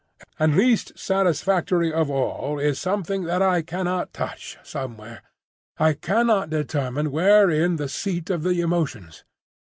[0.39, 7.75] And least satisfactory of all is something that I cannot touch, somewhere—I cannot determine where—in
[7.75, 9.23] the seat of the emotions.